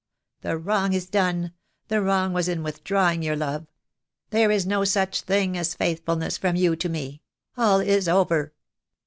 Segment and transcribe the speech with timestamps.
[0.41, 1.51] The wrong is done—
[1.89, 3.67] the wrong was in withdrawing your love.
[4.31, 7.21] There is no such thing as faithfulness from you to me.
[7.55, 8.51] All is over."